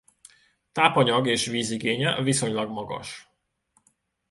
Tápanyag- 0.71 1.27
és 1.27 1.45
vízigénye 1.45 2.21
viszonylag 2.21 2.69
magas. 2.69 3.29